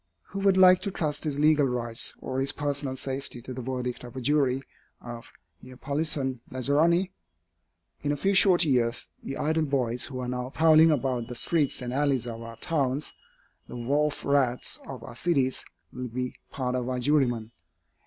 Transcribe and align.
Who 0.29 0.39
would 0.39 0.57
like 0.57 0.79
to 0.79 0.89
trust 0.89 1.25
his 1.25 1.37
legal 1.37 1.67
rights 1.67 2.15
or 2.21 2.39
his 2.39 2.53
personal 2.53 2.97
safety 2.97 3.39
to 3.43 3.53
the 3.53 3.61
verdict 3.61 4.03
of 4.03 4.15
a 4.15 4.19
jury 4.19 4.63
of 4.99 5.31
Neapolitan 5.61 6.39
lazzaroni? 6.49 7.11
In 8.01 8.11
a 8.11 8.17
few 8.17 8.33
short 8.33 8.65
years, 8.65 9.09
the 9.21 9.37
idle 9.37 9.65
boys 9.67 10.05
who 10.05 10.17
are 10.19 10.27
now 10.27 10.49
prowling 10.49 10.89
about 10.89 11.27
the 11.27 11.35
streets 11.35 11.83
and 11.83 11.93
alleys 11.93 12.25
of 12.25 12.41
our 12.41 12.55
towns, 12.57 13.13
the 13.67 13.77
wharf 13.77 14.25
rats 14.25 14.79
of 14.87 15.03
our 15.03 15.15
cities, 15.15 15.63
will 15.93 16.07
be 16.07 16.33
a 16.33 16.51
part 16.51 16.73
of 16.73 16.89
our 16.89 16.97
jurymen. 16.97 17.51